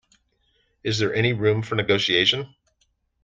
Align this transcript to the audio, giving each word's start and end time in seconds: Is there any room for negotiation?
Is 0.83 0.97
there 0.97 1.13
any 1.13 1.31
room 1.31 1.61
for 1.61 1.75
negotiation? 1.75 2.55